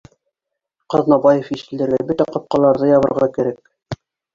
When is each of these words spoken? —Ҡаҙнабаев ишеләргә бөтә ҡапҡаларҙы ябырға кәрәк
—Ҡаҙнабаев 0.93 1.53
ишеләргә 1.57 2.03
бөтә 2.11 2.31
ҡапҡаларҙы 2.35 2.95
ябырға 2.95 3.33
кәрәк 3.41 4.01